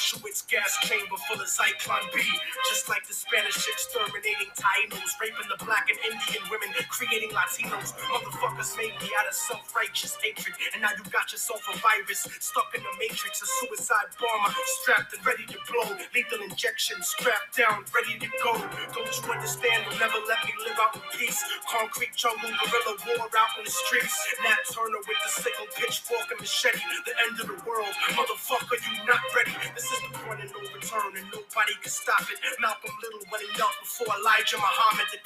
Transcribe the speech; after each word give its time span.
Auschwitz 0.00 0.48
gas 0.48 0.78
chamber 0.88 1.20
full 1.28 1.36
of 1.36 1.46
Zyklon 1.46 2.00
B. 2.14 2.22
Just 2.70 2.88
like 2.88 3.06
the 3.06 3.12
Spanish 3.12 3.68
exterminating 3.68 4.48
Tainos, 4.56 5.12
raping 5.20 5.44
the 5.52 5.62
black 5.62 5.88
and 5.90 5.98
Indian 6.00 6.42
women, 6.48 6.72
creating 6.88 7.28
Latinos. 7.36 7.92
Made 8.76 8.92
me 9.00 9.08
out 9.16 9.24
of 9.24 9.32
self-righteous 9.32 10.20
hatred, 10.20 10.52
and 10.76 10.84
now 10.84 10.92
you 10.92 11.00
got 11.08 11.32
yourself 11.32 11.64
a 11.72 11.76
virus 11.80 12.28
stuck 12.44 12.68
in 12.76 12.82
the 12.84 12.92
matrix, 13.00 13.40
a 13.40 13.48
suicide 13.64 14.12
bomber 14.20 14.52
strapped 14.84 15.16
and 15.16 15.24
ready 15.24 15.48
to 15.48 15.56
blow. 15.64 15.88
Lethal 16.12 16.44
injection, 16.44 17.00
strapped 17.00 17.56
down, 17.56 17.88
ready 17.96 18.20
to 18.20 18.28
go. 18.44 18.52
Don't 18.92 19.08
you 19.08 19.24
understand? 19.32 19.88
You'll 19.88 20.00
never 20.04 20.20
let 20.28 20.44
me 20.44 20.52
live 20.60 20.76
out 20.76 20.92
in 20.92 21.02
peace. 21.16 21.40
Concrete 21.72 22.12
jungle, 22.12 22.52
guerrilla 22.52 22.94
war 23.08 23.28
out 23.32 23.52
in 23.56 23.64
the 23.64 23.72
streets. 23.72 24.12
Nat 24.44 24.60
Turner 24.68 25.00
with 25.08 25.20
the 25.24 25.30
sickle, 25.40 25.68
pitchfork, 25.80 26.28
and 26.28 26.40
machete. 26.40 26.84
The 27.08 27.16
end 27.24 27.40
of 27.40 27.48
the 27.48 27.58
world, 27.64 27.94
motherfucker, 28.12 28.76
you 28.76 28.92
not 29.08 29.24
ready. 29.32 29.56
This 29.72 29.88
is 29.88 30.00
the 30.04 30.12
point 30.20 30.44
of 30.44 30.52
no 30.52 30.60
return, 30.76 31.16
and 31.16 31.26
nobody 31.32 31.74
can 31.80 31.92
stop 31.92 32.28
it. 32.28 32.36
Malcolm 32.60 32.92
Little 33.00 33.24
when 33.32 33.40
he 33.40 33.48
knelt 33.56 33.72
before 33.80 34.12
Elijah 34.20 34.58
Muhammad, 34.60 35.08
that 35.12 35.24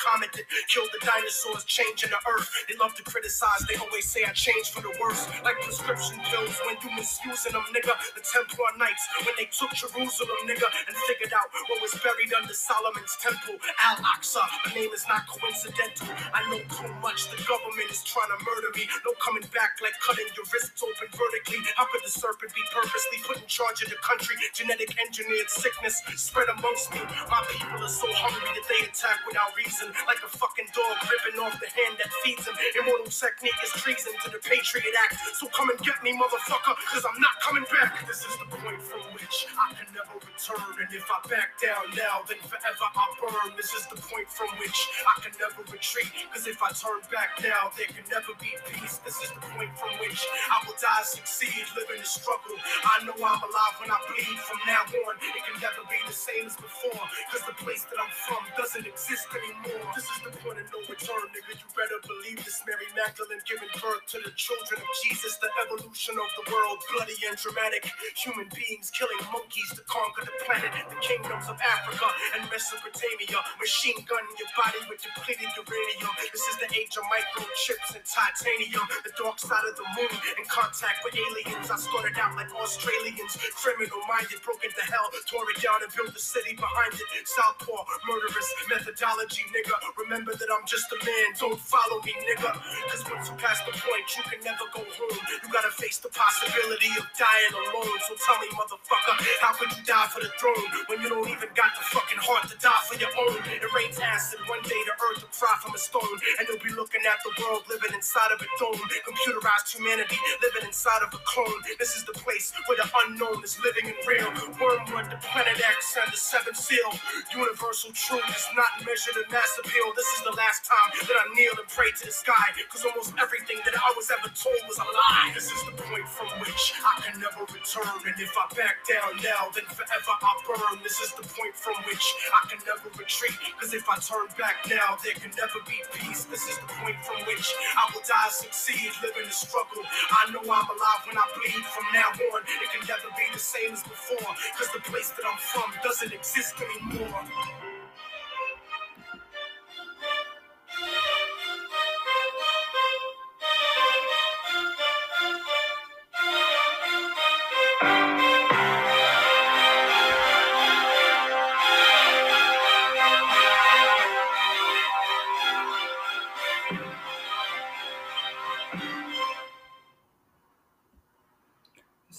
killed 0.69 0.91
the 0.93 1.01
dinosaurs, 1.05 1.65
changing 1.65 2.11
the 2.11 2.21
earth. 2.31 2.51
They 2.69 2.77
love 2.77 2.95
to 2.97 3.03
criticize, 3.03 3.24
they 3.69 3.77
always 3.81 4.05
say 4.05 4.25
I 4.25 4.33
changed 4.37 4.71
for 4.77 4.83
the 4.85 4.93
worse. 5.01 5.25
Like 5.45 5.57
prescription 5.65 6.21
pills 6.29 6.61
when 6.69 6.77
you 6.85 6.93
misusing 6.93 7.57
them, 7.57 7.65
nigga. 7.73 7.97
The 8.13 8.21
Templar 8.21 8.77
Knights 8.77 9.05
when 9.25 9.33
they 9.41 9.49
took 9.49 9.73
Jerusalem, 9.73 10.41
nigga, 10.45 10.69
and 10.89 10.95
figured 11.09 11.33
out 11.33 11.49
what 11.73 11.81
was 11.81 11.97
buried 12.05 12.33
under 12.37 12.53
Solomon's 12.53 13.17
temple. 13.25 13.57
Al 13.81 13.97
Aqsa, 14.05 14.45
the 14.69 14.77
name 14.77 14.93
is 14.93 15.09
not 15.09 15.25
coincidental. 15.25 16.09
I 16.37 16.45
know 16.53 16.61
too 16.69 16.93
much, 17.01 17.33
the 17.33 17.41
government 17.49 17.89
is 17.89 18.05
trying 18.05 18.29
to 18.29 18.39
murder 18.45 18.69
me. 18.77 18.85
No 19.09 19.17
coming 19.25 19.45
back 19.57 19.81
like 19.81 19.97
cutting 20.05 20.29
your 20.37 20.45
wrists 20.53 20.77
open 20.85 21.09
vertically. 21.17 21.65
How 21.81 21.89
could 21.89 22.05
the 22.05 22.13
serpent 22.13 22.53
be 22.53 22.63
purposely 22.77 23.25
put 23.25 23.41
in 23.41 23.49
charge 23.49 23.81
of 23.81 23.89
the 23.89 24.01
country? 24.05 24.37
Genetic 24.53 24.93
engineered 25.01 25.49
sickness 25.49 25.97
spread 26.21 26.53
amongst 26.53 26.93
me. 26.93 27.01
My 27.33 27.41
people 27.49 27.81
are 27.81 27.89
so 27.89 28.09
hungry 28.13 28.53
that 28.53 28.67
they 28.69 28.85
attack 28.85 29.25
without 29.25 29.57
reason, 29.57 29.89
like 30.05 30.21
a 30.21 30.29
fucking 30.29 30.69
dog 30.77 31.01
ripping 31.09 31.41
off 31.41 31.57
the 31.63 31.71
hand 31.73 31.97
that 32.03 32.13
feeds 32.21 32.45
him. 32.45 32.55
Immortal 32.77 33.11
technique 33.15 33.55
is 33.63 33.71
treason 33.79 34.11
to 34.27 34.29
the 34.31 34.43
Patriot 34.43 34.91
Act. 35.07 35.15
So 35.39 35.47
come 35.55 35.71
and 35.71 35.79
get 35.87 36.03
me, 36.03 36.19
motherfucker, 36.19 36.75
cause 36.91 37.07
I'm 37.07 37.21
not 37.23 37.39
coming 37.39 37.63
back. 37.71 38.03
This 38.11 38.27
is 38.27 38.35
the 38.43 38.49
point 38.51 38.83
from 38.83 39.07
which 39.15 39.47
I 39.55 39.71
can 39.79 39.87
never 39.95 40.19
return. 40.19 40.67
And 40.83 40.91
if 40.91 41.07
I 41.07 41.23
back 41.31 41.55
down 41.63 41.95
now, 41.95 42.27
then 42.27 42.43
forever 42.43 42.87
I 42.91 43.07
burn. 43.23 43.55
This 43.55 43.71
is 43.71 43.87
the 43.87 44.03
point 44.03 44.27
from 44.27 44.51
which 44.59 44.75
I 45.07 45.15
can 45.23 45.35
never 45.39 45.63
retreat. 45.71 46.11
Cause 46.35 46.51
if 46.51 46.59
I 46.59 46.75
turn 46.75 47.07
back 47.15 47.39
now, 47.39 47.71
there 47.79 47.87
can 47.87 48.03
never 48.11 48.35
be 48.43 48.51
peace. 48.67 48.99
This 49.07 49.23
is 49.23 49.31
the 49.31 49.43
point 49.55 49.71
from 49.79 49.95
which 50.03 50.19
I 50.51 50.59
will 50.67 50.75
die, 50.83 51.07
succeed, 51.07 51.71
live 51.79 51.91
in 51.95 52.03
the 52.03 52.09
struggle. 52.09 52.59
I 52.83 53.07
know 53.07 53.15
I'm 53.15 53.43
alive 53.47 53.75
when 53.79 53.95
I 53.95 53.99
bleed. 54.11 54.39
From 54.43 54.59
now 54.67 54.83
on, 54.91 55.15
it 55.23 55.43
can 55.47 55.57
never 55.63 55.87
be 55.87 55.99
the 56.03 56.15
same 56.15 56.51
as 56.51 56.59
before. 56.59 57.07
Cause 57.31 57.47
the 57.47 57.55
place 57.63 57.87
that 57.87 57.99
I'm 58.03 58.11
from 58.27 58.43
doesn't 58.59 58.87
exist 58.91 59.31
anymore. 59.31 59.87
This 59.95 60.11
is 60.11 60.19
the 60.27 60.35
point 60.43 60.59
of 60.59 60.67
no 60.75 60.83
return, 60.91 61.31
nigga. 61.31 61.55
You 61.55 61.69
better 61.79 62.03
believe 62.03 62.43
this. 62.43 62.59
Mary 62.67 62.89
Magdalene 63.05 63.45
giving 63.45 63.69
birth 63.85 64.01
to 64.09 64.19
the 64.25 64.33
children 64.33 64.81
of 64.81 64.89
Jesus. 65.05 65.37
The 65.37 65.53
evolution 65.61 66.17
of 66.17 66.31
the 66.41 66.45
world, 66.49 66.81
bloody 66.89 67.21
and 67.29 67.37
dramatic. 67.37 67.85
Human 68.25 68.49
beings 68.57 68.89
killing 68.97 69.21
monkeys 69.29 69.69
to 69.77 69.85
conquer 69.85 70.25
the 70.25 70.33
planet. 70.41 70.73
The 70.89 70.97
kingdoms 71.05 71.45
of 71.53 71.61
Africa 71.61 72.09
and 72.33 72.49
Mesopotamia. 72.49 73.45
Machine 73.61 74.01
gun 74.09 74.25
your 74.41 74.49
body 74.57 74.81
with 74.89 75.05
depleted 75.05 75.53
uranium. 75.53 76.13
This 76.33 76.49
is 76.49 76.57
the 76.65 76.69
age 76.73 76.97
of 76.97 77.05
microchips 77.13 77.93
and 77.93 78.05
titanium. 78.09 78.89
The 79.05 79.13
dark 79.21 79.37
side 79.37 79.69
of 79.69 79.77
the 79.77 79.85
moon 80.01 80.17
in 80.41 80.49
contact 80.49 81.05
with 81.05 81.13
aliens. 81.21 81.69
I 81.69 81.77
started 81.77 82.17
out 82.17 82.41
like 82.41 82.49
Australians, 82.57 83.37
criminal 83.53 84.01
minded, 84.09 84.41
broke 84.41 84.65
into 84.65 84.81
hell, 84.89 85.13
tore 85.29 85.45
it 85.53 85.61
down 85.61 85.85
and 85.85 85.93
built 85.93 86.17
a 86.17 86.23
city 86.25 86.57
behind 86.57 86.97
it. 86.97 87.05
Southpaw, 87.29 87.85
murderous 88.09 88.49
methodology, 88.73 89.45
nigga. 89.53 89.77
Remember 90.09 90.33
that 90.33 90.49
I'm 90.49 90.65
just 90.65 90.89
a 90.89 90.99
man, 91.05 91.37
don't 91.37 91.61
follow 91.61 92.01
me, 92.01 92.17
nigga. 92.33 92.57
Cause 92.95 93.11
once 93.11 93.27
you 93.27 93.35
pass 93.43 93.59
the 93.67 93.75
point, 93.75 94.07
you 94.15 94.23
can 94.23 94.39
never 94.47 94.71
go 94.71 94.79
home. 94.79 95.19
You 95.43 95.51
gotta 95.51 95.75
face 95.75 95.99
the 95.99 96.15
possibility 96.15 96.95
of 96.95 97.03
dying 97.19 97.55
alone. 97.59 97.99
So 98.07 98.15
tell 98.23 98.39
me, 98.39 98.47
motherfucker, 98.55 99.19
how 99.43 99.51
could 99.59 99.75
you 99.75 99.83
die 99.83 100.07
for 100.15 100.23
the 100.23 100.31
throne 100.39 100.63
when 100.87 101.03
you 101.03 101.11
don't 101.11 101.27
even 101.27 101.51
got 101.59 101.75
the 101.75 101.83
fucking 101.91 102.23
heart 102.23 102.47
to 102.55 102.57
die 102.63 102.83
for 102.87 102.95
your 102.95 103.11
own? 103.19 103.35
It 103.51 103.67
rains 103.75 103.99
acid, 103.99 104.39
one 104.47 104.63
day 104.63 104.79
the 104.87 104.95
earth 105.11 105.27
will 105.27 105.35
cry 105.35 105.59
from 105.59 105.75
a 105.75 105.81
stone, 105.83 106.07
and 106.39 106.47
you'll 106.47 106.63
be 106.63 106.71
looking 106.71 107.03
at 107.03 107.19
the 107.27 107.35
world 107.43 107.67
living 107.67 107.99
inside 107.99 108.31
of 108.31 108.39
a 108.39 108.47
dome. 108.63 108.79
Computerized 108.79 109.75
humanity 109.75 110.15
living 110.39 110.71
inside 110.71 111.03
of 111.03 111.11
a 111.11 111.21
clone. 111.27 111.67
This 111.83 111.99
is 111.99 112.07
the 112.07 112.15
place 112.15 112.55
where 112.71 112.79
the 112.79 112.87
unknown 113.11 113.43
is 113.43 113.59
living 113.59 113.91
and 113.91 113.99
real. 114.07 114.31
Wormwood, 114.55 115.11
the 115.11 115.19
planet 115.19 115.59
X, 115.59 115.99
and 115.99 116.15
the 116.15 116.21
seventh 116.21 116.63
seal. 116.63 116.95
Universal 117.35 117.91
truth 117.91 118.31
is 118.31 118.47
not 118.55 118.71
measured 118.87 119.19
in 119.19 119.27
mass 119.35 119.51
appeal. 119.59 119.91
This 119.99 120.07
is 120.15 120.23
the 120.23 120.37
last 120.39 120.63
time 120.63 120.95
that 121.11 121.19
I 121.19 121.27
kneel 121.35 121.59
and 121.59 121.67
pray 121.67 121.91
to 121.91 122.07
the 122.07 122.15
sky, 122.15 122.55
because 122.55 122.84
almost 122.85 123.17
everything 123.17 123.59
that 123.65 123.73
I 123.73 123.91
was 123.97 124.11
ever 124.13 124.29
told 124.37 124.61
was 124.69 124.77
a 124.77 124.87
lie. 124.87 125.33
This 125.33 125.49
is 125.49 125.61
the 125.65 125.73
point 125.73 126.05
from 126.09 126.29
which 126.45 126.77
I 126.85 127.01
can 127.01 127.17
never 127.21 127.49
return, 127.49 127.97
and 128.05 128.17
if 128.21 128.33
I 128.37 128.45
back 128.53 128.85
down 128.85 129.17
now, 129.25 129.49
then 129.57 129.65
forever 129.73 130.15
I 130.21 130.33
burn. 130.45 130.85
This 130.85 131.01
is 131.01 131.17
the 131.17 131.25
point 131.25 131.57
from 131.57 131.81
which 131.89 132.05
I 132.33 132.41
can 132.53 132.61
never 132.69 132.93
retreat, 132.95 133.37
because 133.57 133.73
if 133.73 133.89
I 133.89 133.97
turn 133.99 134.29
back 134.37 134.69
now, 134.69 135.01
there 135.01 135.17
can 135.17 135.33
never 135.37 135.61
be 135.65 135.81
peace. 135.97 136.29
This 136.29 136.45
is 136.45 136.57
the 136.61 136.69
point 136.85 137.01
from 137.05 137.25
which 137.25 137.49
I 137.77 137.89
will 137.93 138.05
die, 138.05 138.31
succeed, 138.31 138.93
live 139.01 139.17
in 139.17 139.27
the 139.29 139.35
struggle. 139.35 139.83
I 140.13 140.29
know 140.31 140.45
I'm 140.45 140.69
alive 140.69 141.03
when 141.09 141.17
I 141.17 141.25
bleed. 141.33 141.65
From 141.73 141.87
now 141.97 142.13
on, 142.13 142.45
it 142.45 142.69
can 142.69 142.85
never 142.85 143.09
be 143.17 143.25
the 143.33 143.41
same 143.41 143.73
as 143.73 143.83
before, 143.83 144.31
because 144.53 144.71
the 144.77 144.85
place 144.85 145.11
that 145.17 145.25
I'm 145.25 145.41
from 145.41 145.73
doesn't 145.83 146.13
exist 146.13 146.55
anymore. 146.61 147.64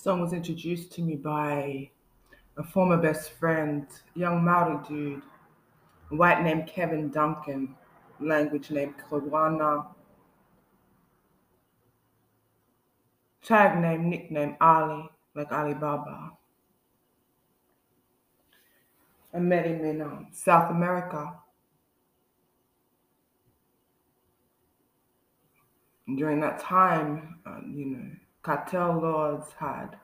Song 0.05 0.21
was 0.21 0.33
introduced 0.33 0.91
to 0.91 1.01
me 1.01 1.16
by 1.16 1.89
a 2.57 2.63
former 2.63 2.95
best 2.95 3.31
friend, 3.31 3.88
young 4.13 4.45
Maori 4.45 4.77
dude, 4.88 5.23
white 6.09 6.43
named 6.43 6.67
Kevin 6.67 7.09
Duncan, 7.09 7.75
language 8.19 8.69
named 8.69 8.93
Kodwana, 9.09 9.87
tag 13.41 13.81
name, 13.81 14.07
nickname 14.11 14.55
Ali, 14.61 15.09
like 15.34 15.52
Alibaba. 15.52 16.34
I 19.34 19.40
met 19.40 19.66
him 19.66 19.84
in 19.84 20.02
um, 20.03 20.28
South 20.31 20.69
America 20.69 21.34
during 26.16 26.41
that 26.41 26.59
time, 26.59 27.40
uh, 27.47 27.61
you 27.67 27.85
know, 27.87 28.11
cartel 28.45 28.99
lords 29.01 29.47
had 29.57 29.97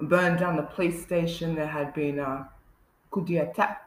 burned 0.00 0.38
down 0.38 0.54
the 0.56 0.62
police 0.62 1.02
station. 1.02 1.56
There 1.56 1.66
had 1.66 1.92
been 1.94 2.20
a 2.20 2.48
coup 3.10 3.24
d'etat. 3.24 3.80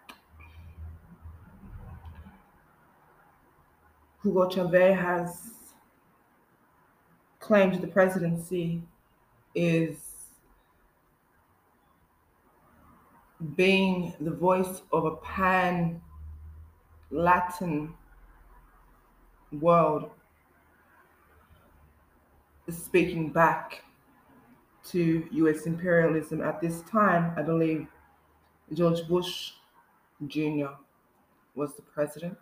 Hugo 4.21 4.49
Chavez 4.49 4.99
has 4.99 5.51
claimed 7.39 7.81
the 7.81 7.87
presidency 7.87 8.83
is 9.55 9.95
being 13.55 14.13
the 14.19 14.31
voice 14.31 14.81
of 14.91 15.05
a 15.05 15.15
pan 15.15 16.01
Latin 17.09 17.93
world 19.53 20.11
speaking 22.69 23.31
back 23.31 23.83
to 24.91 25.27
US 25.31 25.65
imperialism 25.65 26.41
at 26.41 26.59
this 26.59 26.81
time. 26.83 27.33
I 27.37 27.41
believe 27.41 27.87
George 28.73 29.07
Bush 29.07 29.51
Jr. 30.27 30.73
was 31.55 31.75
the 31.75 31.81
president. 31.81 32.37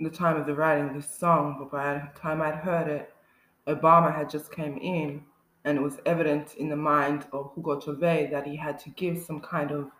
the 0.00 0.10
time 0.10 0.36
of 0.36 0.46
the 0.46 0.54
writing 0.54 0.88
of 0.88 0.94
this 0.94 1.12
song, 1.12 1.56
but 1.58 1.72
by 1.72 1.94
the 1.94 2.20
time 2.20 2.40
I'd 2.40 2.54
heard 2.54 2.88
it, 2.88 3.12
Obama 3.66 4.14
had 4.14 4.30
just 4.30 4.52
came 4.52 4.78
in, 4.78 5.24
and 5.64 5.76
it 5.76 5.80
was 5.80 5.98
evident 6.06 6.54
in 6.54 6.68
the 6.68 6.76
mind 6.76 7.26
of 7.32 7.50
Hugo 7.54 7.80
Chavez 7.80 8.30
that 8.30 8.46
he 8.46 8.54
had 8.54 8.78
to 8.80 8.90
give 8.90 9.18
some 9.18 9.40
kind 9.40 9.72
of 9.72 9.90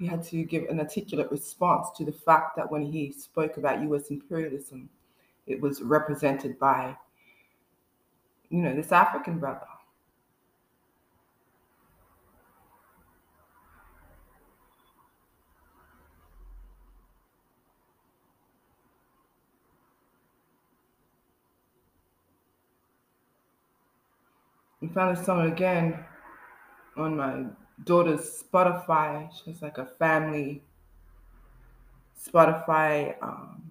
he 0.00 0.06
had 0.06 0.22
to 0.22 0.42
give 0.44 0.64
an 0.70 0.80
articulate 0.80 1.30
response 1.30 1.88
to 1.94 2.06
the 2.06 2.12
fact 2.12 2.56
that 2.56 2.72
when 2.72 2.80
he 2.80 3.12
spoke 3.12 3.58
about 3.58 3.82
US 3.82 4.08
imperialism, 4.08 4.88
it 5.46 5.60
was 5.60 5.82
represented 5.82 6.58
by, 6.58 6.96
you 8.48 8.62
know, 8.62 8.74
this 8.74 8.92
African 8.92 9.38
brother. 9.38 9.60
I 24.82 24.86
found 24.94 25.14
this 25.14 25.26
song 25.26 25.52
again 25.52 26.02
on 26.96 27.18
my 27.18 27.44
daughter's 27.84 28.42
Spotify. 28.42 29.30
She 29.32 29.50
has 29.50 29.62
like 29.62 29.78
a 29.78 29.86
family 29.98 30.62
Spotify 32.18 33.16
um, 33.22 33.70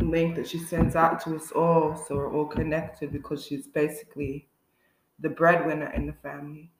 link 0.00 0.36
that 0.36 0.48
she 0.48 0.58
sends 0.58 0.96
out 0.96 1.20
to 1.24 1.36
us 1.36 1.52
all, 1.52 1.96
so 1.96 2.16
we're 2.16 2.32
all 2.32 2.46
connected 2.46 3.12
because 3.12 3.44
she's 3.44 3.66
basically 3.66 4.48
the 5.20 5.28
breadwinner 5.28 5.90
in 5.92 6.06
the 6.06 6.12
family. 6.12 6.70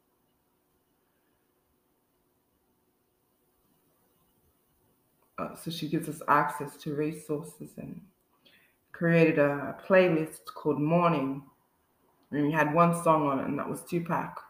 Uh, 5.39 5.55
so 5.55 5.71
she 5.71 5.89
gives 5.89 6.09
us 6.09 6.23
access 6.29 6.77
to 6.79 6.95
resources 6.95 7.71
and 7.77 8.01
created 8.93 9.39
a 9.39 9.77
playlist 9.87 10.47
called 10.47 10.81
Morning 10.81 11.43
and 12.31 12.47
we 12.47 12.53
had 12.53 12.75
one 12.75 12.95
song 13.03 13.27
on 13.27 13.39
it, 13.39 13.47
and 13.47 13.59
that 13.59 13.69
was 13.69 13.83
Tupac. 13.85 14.46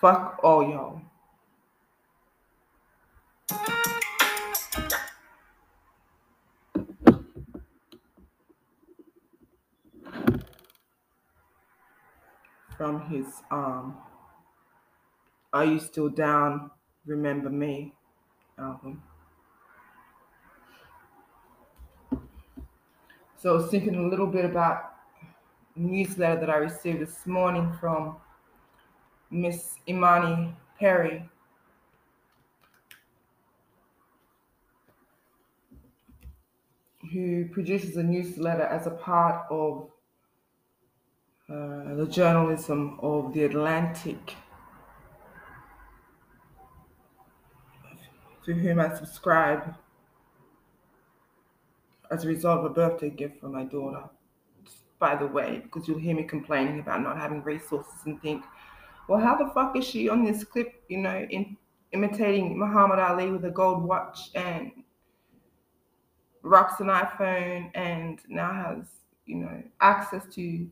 Fuck 0.00 0.40
all 0.42 0.62
y'all. 0.62 1.02
From 12.78 13.10
his 13.10 13.26
um 13.50 13.98
Are 15.52 15.66
You 15.66 15.78
Still 15.78 16.08
Down? 16.08 16.70
Remember 17.04 17.50
Me 17.50 17.92
album. 18.58 19.02
So 23.36 23.50
I 23.50 23.52
was 23.52 23.70
thinking 23.70 23.96
a 23.96 24.08
little 24.08 24.26
bit 24.26 24.46
about 24.46 24.94
newsletter 25.76 26.40
that 26.40 26.50
I 26.50 26.56
received 26.56 27.00
this 27.00 27.26
morning 27.26 27.70
from 27.78 28.16
Miss 29.30 29.76
Imani 29.88 30.54
Perry. 30.78 31.28
Who 37.12 37.48
produces 37.48 37.96
a 37.96 38.02
newsletter 38.02 38.62
as 38.62 38.86
a 38.86 38.90
part 38.90 39.46
of 39.50 39.88
uh, 41.48 41.94
the 41.94 42.06
journalism 42.08 42.98
of 43.02 43.34
the 43.34 43.42
Atlantic, 43.42 44.36
to 48.44 48.54
whom 48.54 48.78
I 48.78 48.94
subscribe 48.94 49.74
as 52.10 52.24
a 52.24 52.28
result 52.28 52.60
of 52.60 52.64
a 52.66 52.74
birthday 52.74 53.10
gift 53.10 53.40
from 53.40 53.52
my 53.52 53.64
daughter. 53.64 54.04
By 55.00 55.16
the 55.16 55.26
way, 55.26 55.60
because 55.64 55.88
you'll 55.88 55.98
hear 55.98 56.14
me 56.14 56.24
complaining 56.24 56.78
about 56.78 57.02
not 57.02 57.16
having 57.16 57.42
resources 57.42 57.94
and 58.04 58.20
think, 58.22 58.44
well, 59.10 59.18
how 59.18 59.34
the 59.34 59.50
fuck 59.52 59.76
is 59.76 59.84
she 59.84 60.08
on 60.08 60.22
this 60.22 60.44
clip, 60.44 60.84
you 60.88 60.98
know, 60.98 61.26
in, 61.30 61.56
imitating 61.90 62.56
Muhammad 62.56 63.00
Ali 63.00 63.28
with 63.32 63.44
a 63.44 63.50
gold 63.50 63.82
watch 63.82 64.30
and 64.36 64.70
rocks 66.42 66.78
an 66.78 66.86
iPhone 66.86 67.72
and 67.74 68.20
now 68.28 68.52
has, 68.52 68.86
you 69.26 69.34
know, 69.34 69.64
access 69.80 70.32
to 70.36 70.64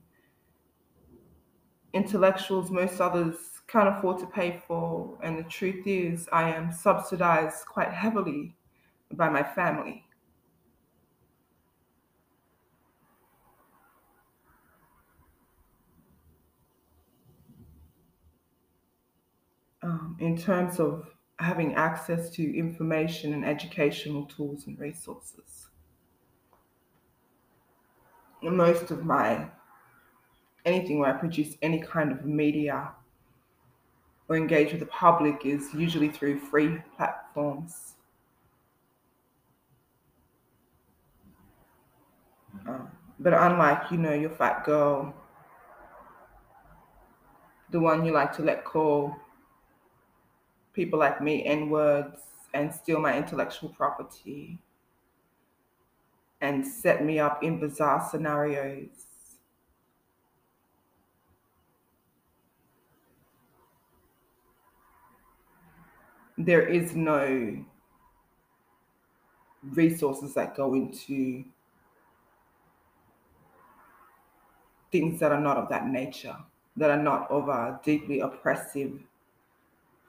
intellectuals 1.94 2.70
most 2.70 3.00
others 3.00 3.34
can't 3.66 3.88
afford 3.88 4.20
to 4.20 4.26
pay 4.26 4.62
for. 4.68 5.18
And 5.24 5.36
the 5.36 5.42
truth 5.42 5.84
is, 5.84 6.28
I 6.30 6.48
am 6.50 6.70
subsidized 6.70 7.66
quite 7.66 7.90
heavily 7.90 8.54
by 9.14 9.28
my 9.28 9.42
family. 9.42 10.04
Um, 19.82 20.16
in 20.20 20.36
terms 20.36 20.80
of 20.80 21.14
having 21.38 21.74
access 21.74 22.30
to 22.30 22.58
information 22.58 23.32
and 23.32 23.44
educational 23.44 24.24
tools 24.26 24.66
and 24.66 24.78
resources. 24.78 25.68
Most 28.42 28.90
of 28.90 29.04
my 29.04 29.48
anything 30.64 30.98
where 30.98 31.14
I 31.14 31.18
produce 31.18 31.56
any 31.62 31.80
kind 31.80 32.12
of 32.12 32.24
media 32.24 32.92
or 34.28 34.36
engage 34.36 34.72
with 34.72 34.80
the 34.80 34.86
public 34.86 35.46
is 35.46 35.72
usually 35.74 36.08
through 36.08 36.38
free 36.38 36.78
platforms. 36.96 37.94
Uh, 42.68 42.80
but 43.18 43.32
unlike, 43.32 43.90
you 43.90 43.96
know, 43.96 44.12
your 44.12 44.30
fat 44.30 44.64
girl, 44.64 45.14
the 47.70 47.80
one 47.80 48.04
you 48.04 48.12
like 48.12 48.32
to 48.36 48.42
let 48.42 48.64
call 48.64 49.16
people 50.78 51.00
like 51.00 51.20
me 51.20 51.44
N 51.44 51.70
words 51.70 52.20
and 52.54 52.72
steal 52.72 53.00
my 53.00 53.16
intellectual 53.18 53.68
property 53.70 54.56
and 56.40 56.64
set 56.64 57.04
me 57.04 57.18
up 57.18 57.42
in 57.42 57.58
bizarre 57.58 58.08
scenarios. 58.08 59.06
There 66.38 66.62
is 66.62 66.94
no 66.94 67.64
resources 69.64 70.32
that 70.34 70.54
go 70.56 70.74
into 70.74 71.44
things 74.92 75.18
that 75.18 75.32
are 75.32 75.40
not 75.40 75.56
of 75.56 75.68
that 75.70 75.88
nature, 75.88 76.36
that 76.76 76.88
are 76.88 77.02
not 77.02 77.28
of 77.32 77.48
a 77.48 77.80
deeply 77.82 78.20
oppressive 78.20 78.92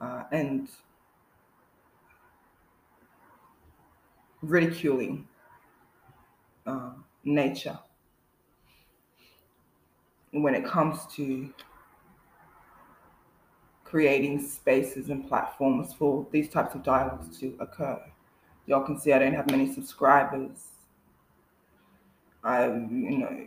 uh, 0.00 0.24
and 0.32 0.68
ridiculing 4.42 5.26
uh, 6.66 6.90
nature 7.24 7.78
when 10.32 10.54
it 10.54 10.64
comes 10.64 11.06
to 11.14 11.52
creating 13.84 14.40
spaces 14.40 15.10
and 15.10 15.26
platforms 15.28 15.92
for 15.92 16.26
these 16.30 16.48
types 16.48 16.74
of 16.74 16.82
dialogues 16.84 17.38
to 17.38 17.56
occur. 17.58 18.00
Y'all 18.66 18.84
can 18.84 18.98
see 18.98 19.12
I 19.12 19.18
don't 19.18 19.34
have 19.34 19.50
many 19.50 19.72
subscribers. 19.72 20.68
I, 22.44 22.66
you 22.66 23.18
know, 23.18 23.46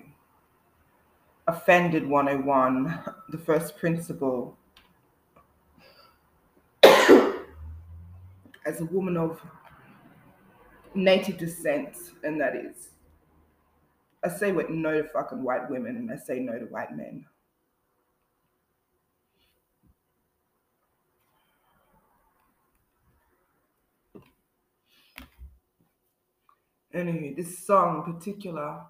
offended 1.47 2.05
101, 2.05 3.03
the 3.29 3.37
first 3.37 3.77
principle 3.77 4.57
as 8.65 8.81
a 8.81 8.85
woman 8.85 9.17
of 9.17 9.41
native 10.95 11.37
descent, 11.37 11.95
and 12.23 12.39
that 12.41 12.55
is, 12.55 12.89
I 14.23 14.29
say 14.29 14.51
what 14.51 14.71
no 14.71 15.03
to 15.03 15.07
fucking 15.09 15.43
white 15.43 15.69
women, 15.69 15.95
and 15.97 16.11
I 16.11 16.15
say 16.15 16.39
no 16.39 16.57
to 16.57 16.65
white 16.65 16.95
men. 16.97 17.27
Anyway, 26.93 27.33
this 27.33 27.65
song 27.67 28.05
in 28.07 28.13
particular, 28.13 28.85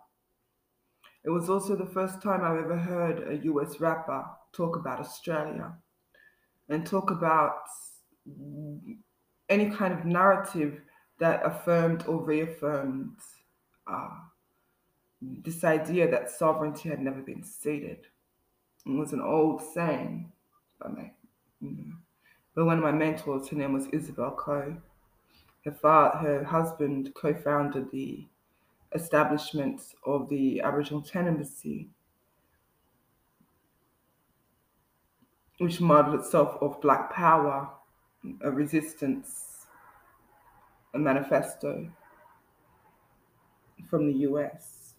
it 1.24 1.30
was 1.30 1.50
also 1.50 1.76
the 1.76 1.86
first 1.88 2.22
time 2.22 2.44
I've 2.44 2.64
ever 2.64 2.78
heard 2.78 3.28
a 3.28 3.44
US 3.46 3.80
rapper 3.80 4.26
talk 4.52 4.76
about 4.76 5.00
Australia 5.00 5.78
and 6.70 6.86
talk 6.86 7.12
about 7.12 7.58
any 9.54 9.70
kind 9.70 9.94
of 9.94 10.04
narrative 10.06 10.82
that 11.20 11.46
affirmed 11.46 12.06
or 12.08 12.18
reaffirmed 12.18 13.18
uh, 13.88 14.10
this 15.22 15.64
idea 15.64 16.10
that 16.10 16.30
sovereignty 16.30 16.90
had 16.90 17.00
never 17.00 17.22
been 17.22 17.44
ceded. 17.44 18.08
It 18.86 18.90
was 18.90 19.14
an 19.14 19.22
old 19.22 19.62
saying 19.62 20.32
by 20.82 21.12
you 21.62 21.72
know, 21.72 21.94
but 22.56 22.66
one 22.66 22.78
of 22.78 22.84
my 22.84 22.92
mentors, 22.92 23.48
her 23.50 23.56
name 23.56 23.74
was 23.74 23.88
Isabel 23.94 24.32
Coe. 24.32 24.76
Her 25.64 25.72
father, 25.72 26.18
her 26.18 26.44
husband 26.44 27.14
co-founded 27.16 27.90
the 27.92 28.28
establishment 28.94 29.82
of 30.06 30.28
the 30.30 30.62
Aboriginal 30.62 31.02
Tent 31.02 31.28
Embassy, 31.28 31.90
which 35.60 35.80
modeled 35.80 36.20
itself 36.20 36.58
of 36.62 36.82
Black 36.82 37.14
Power, 37.14 37.70
a 38.42 38.52
resistance, 38.52 39.68
a 40.94 41.00
manifesto 41.00 41.90
from 43.90 44.08
the 44.08 44.20
US. 44.30 44.96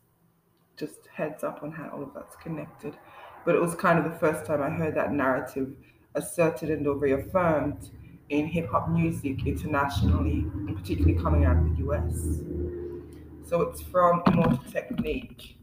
Just 0.76 1.06
heads 1.12 1.44
up 1.44 1.62
on 1.62 1.70
how 1.72 1.88
all 1.90 2.02
of 2.02 2.14
that's 2.14 2.36
connected. 2.36 2.96
But 3.44 3.54
it 3.54 3.60
was 3.60 3.74
kind 3.74 3.98
of 3.98 4.04
the 4.04 4.18
first 4.18 4.44
time 4.44 4.62
I 4.62 4.70
heard 4.70 4.94
that 4.94 5.12
narrative 5.12 5.74
asserted 6.14 6.70
and 6.70 6.86
or 6.86 6.96
reaffirmed 6.96 7.90
in 8.30 8.46
hip 8.46 8.70
hop 8.70 8.88
music 8.88 9.46
internationally, 9.46 10.46
and 10.66 10.76
particularly 10.76 11.20
coming 11.20 11.44
out 11.44 11.56
of 11.58 11.76
the 11.76 11.84
US. 11.84 12.40
So 13.46 13.62
it's 13.62 13.82
from 13.82 14.22
Immortal 14.26 14.58
Technique. 14.70 15.58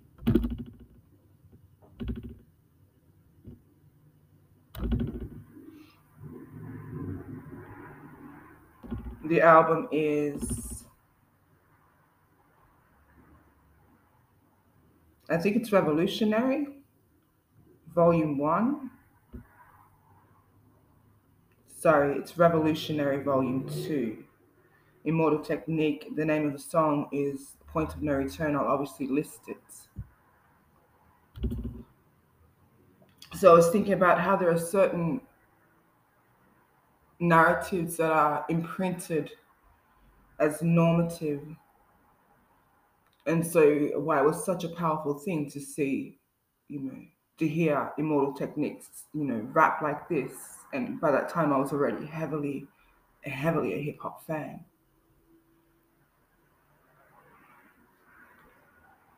The 9.32 9.40
album 9.40 9.88
is, 9.94 10.84
I 15.30 15.38
think 15.38 15.56
it's 15.56 15.72
Revolutionary, 15.72 16.68
Volume 17.96 18.38
1. 18.38 18.92
Sorry, 21.66 22.18
it's 22.18 22.38
Revolutionary 22.38 23.24
Volume 23.24 23.70
2. 23.86 24.22
Immortal 25.06 25.40
Technique, 25.40 26.14
the 26.18 26.26
name 26.26 26.48
of 26.48 26.52
the 26.52 26.60
song 26.60 27.08
is 27.14 27.56
Point 27.68 27.94
of 27.94 28.02
No 28.04 28.16
Return. 28.16 28.58
I'll 28.58 28.68
obviously 28.68 29.08
list 29.08 29.48
it. 29.48 29.64
So 33.38 33.52
I 33.52 33.54
was 33.54 33.70
thinking 33.70 33.94
about 33.94 34.20
how 34.20 34.36
there 34.36 34.52
are 34.52 34.60
certain 34.60 35.22
narratives 37.22 37.98
that 37.98 38.12
are 38.12 38.46
imprinted 38.50 39.32
as 40.40 40.62
normative. 40.62 41.48
And 43.28 43.46
so 43.46 44.00
why 44.00 44.20
it 44.20 44.26
was 44.26 44.44
such 44.44 44.64
a 44.64 44.70
powerful 44.70 45.14
thing 45.14 45.50
to 45.52 45.60
see, 45.60 46.20
you 46.68 46.80
know, 46.82 46.98
to 47.38 47.48
hear 47.48 47.94
Immortal 47.98 48.34
Techniques, 48.34 49.06
you 49.14 49.24
know, 49.24 49.48
rap 49.54 49.82
like 49.82 50.10
this. 50.10 50.34
And 50.74 51.00
by 51.00 51.12
that 51.12 51.30
time 51.30 51.54
I 51.54 51.58
was 51.58 51.72
already 51.72 52.06
heavily, 52.06 52.68
heavily 53.24 53.74
a 53.76 53.82
hip 53.82 54.00
hop 54.02 54.26
fan. 54.26 54.66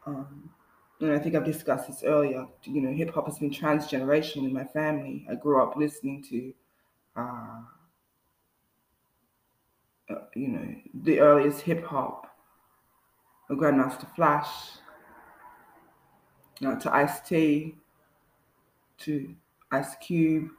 Um, 0.06 0.50
and 1.00 1.12
I 1.12 1.20
think 1.20 1.36
I've 1.36 1.46
discussed 1.46 1.88
this 1.88 2.04
earlier. 2.04 2.46
You 2.64 2.82
know, 2.82 2.92
hip 2.92 3.14
hop 3.14 3.28
has 3.28 3.40
been 3.40 3.50
transgenerational 3.50 4.46
in 4.46 4.54
my 4.54 4.66
family. 4.66 5.26
I 5.30 5.36
grew 5.36 5.62
up 5.62 5.76
listening 5.78 6.24
to, 6.24 6.54
uh, 7.16 7.62
uh, 10.10 10.16
you 10.36 10.48
know, 10.48 10.76
the 11.04 11.20
earliest 11.20 11.62
hip 11.62 11.86
hop, 11.86 12.28
Grandmaster 13.50 14.14
Flash, 14.16 14.48
uh, 16.66 16.76
to 16.76 16.94
Ice 16.94 17.22
T, 17.22 17.76
to 19.00 19.36
Ice 19.72 19.96
Cube. 20.02 20.50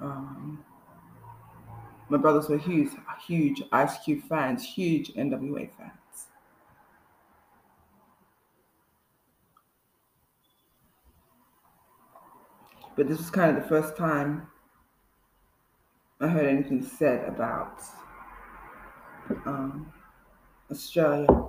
Um, 0.00 0.64
my 2.08 2.18
brothers 2.18 2.48
were 2.48 2.58
huge, 2.58 2.90
huge 3.26 3.62
Ice 3.72 3.98
Cube 3.98 4.22
fans, 4.28 4.64
huge 4.64 5.12
NWA 5.14 5.70
fans. 5.76 5.92
But 12.96 13.08
this 13.08 13.18
was 13.18 13.30
kind 13.30 13.56
of 13.56 13.62
the 13.62 13.68
first 13.68 13.96
time 13.96 14.48
I 16.22 16.28
heard 16.28 16.46
anything 16.46 16.82
said 16.82 17.26
about 17.26 17.80
um, 19.46 19.90
Australia. 20.70 21.46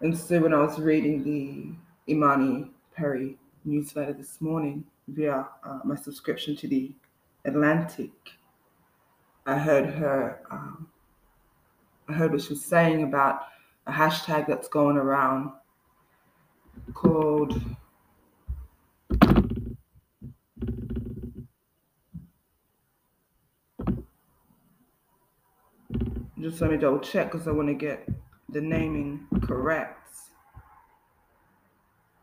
And 0.00 0.16
so 0.16 0.40
when 0.40 0.54
I 0.54 0.60
was 0.62 0.78
reading 0.78 1.22
the 1.22 2.10
Imani 2.10 2.70
Perry 2.96 3.36
newsletter 3.66 4.14
this 4.14 4.40
morning 4.40 4.84
via 5.08 5.46
uh, 5.62 5.80
my 5.84 5.94
subscription 5.94 6.56
to 6.56 6.68
the 6.68 6.92
Atlantic, 7.44 8.12
I 9.44 9.58
heard 9.58 9.90
her, 9.90 10.40
um, 10.50 10.88
I 12.08 12.14
heard 12.14 12.32
what 12.32 12.40
she 12.40 12.54
was 12.54 12.64
saying 12.64 13.02
about 13.02 13.42
a 13.86 13.92
hashtag 13.92 14.46
that's 14.46 14.68
going 14.68 14.96
around 14.96 15.50
called 16.94 17.60
Just 26.40 26.60
let 26.60 26.70
me 26.70 26.76
double 26.76 27.00
check 27.00 27.32
because 27.32 27.48
I 27.48 27.50
want 27.50 27.66
to 27.66 27.74
get 27.74 28.08
the 28.48 28.60
naming 28.60 29.26
correct. 29.42 30.08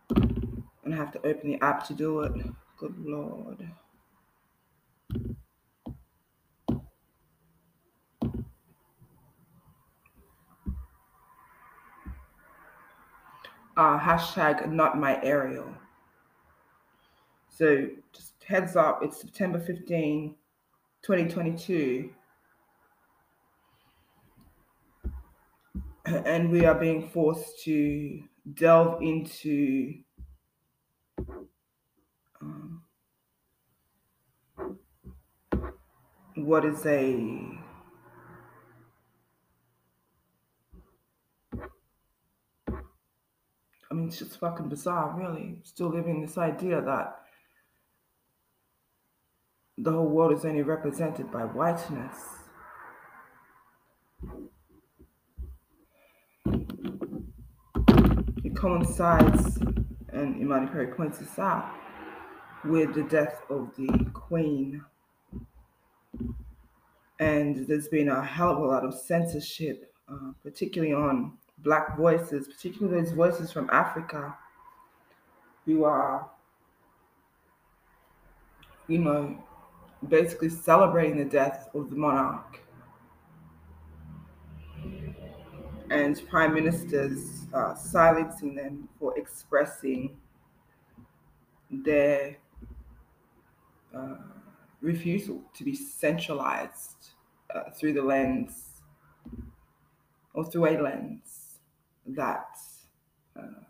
And 0.10 0.94
I 0.94 0.96
have 0.96 1.12
to 1.12 1.28
open 1.28 1.52
the 1.52 1.62
app 1.62 1.86
to 1.88 1.94
do 1.94 2.22
it. 2.22 2.32
Good 2.78 2.98
lord. 2.98 3.68
Uh, 13.76 14.00
hashtag 14.00 14.72
not 14.72 14.98
my 14.98 15.22
Ariel. 15.24 15.68
So 17.50 17.90
just 18.14 18.34
heads 18.48 18.78
up, 18.78 19.02
it's 19.04 19.20
September 19.20 19.60
15, 19.60 20.36
2022. 21.02 22.10
and 26.26 26.52
we 26.52 26.66
are 26.66 26.76
being 26.76 27.10
forced 27.10 27.64
to 27.64 28.22
delve 28.54 29.02
into 29.02 29.96
um, 32.42 32.84
what 36.36 36.64
is 36.64 36.86
a 36.86 37.60
I 43.90 43.94
mean, 43.94 44.08
it's 44.08 44.20
just 44.20 44.40
fucking 44.40 44.68
bizarre, 44.68 45.16
really. 45.18 45.60
Still 45.64 45.88
living 45.90 46.22
this 46.22 46.38
idea 46.38 46.82
that 46.82 47.20
the 49.78 49.92
whole 49.92 50.08
world 50.08 50.34
is 50.34 50.44
only 50.44 50.64
represented 50.64 51.32
by 51.32 51.44
whiteness. 51.44 52.45
Coincides, 58.66 59.60
and 60.10 60.42
Imani 60.42 60.66
Perry 60.66 60.88
points 60.88 61.20
this 61.20 61.38
out, 61.38 61.70
with 62.64 62.96
the 62.96 63.04
death 63.04 63.44
of 63.52 63.70
the 63.78 63.88
Queen. 64.12 64.84
And 67.20 67.68
there's 67.68 67.88
been 67.90 68.10
a 68.10 68.26
hell 68.26 68.50
of 68.50 68.58
a 68.58 68.66
lot 68.66 68.84
of 68.84 68.96
censorship, 68.96 69.94
uh, 70.12 70.32
particularly 70.42 70.96
on 70.96 71.34
Black 71.60 71.96
voices, 71.96 72.48
particularly 72.48 73.04
those 73.04 73.12
voices 73.12 73.52
from 73.52 73.70
Africa 73.72 74.36
who 75.68 75.84
are, 75.84 76.28
you 78.88 78.98
know, 78.98 79.38
basically 80.08 80.50
celebrating 80.50 81.18
the 81.20 81.26
death 81.26 81.70
of 81.76 81.92
the 81.92 81.96
monarch. 81.96 82.65
And 85.90 86.28
prime 86.28 86.54
ministers 86.54 87.46
uh, 87.54 87.76
silencing 87.76 88.56
them 88.56 88.90
for 89.00 89.18
expressing 89.18 90.20
their 91.70 92.38
uh, 93.94 94.18
refusal 94.82 95.44
to 95.54 95.64
be 95.64 95.76
centralized 95.76 97.12
uh, 97.54 97.70
through 97.72 97.94
the 97.94 98.02
lens 98.02 98.82
or 100.34 100.46
through 100.46 100.66
a 100.66 100.76
lens 100.82 101.60
that 102.06 102.58
uh, 103.36 103.64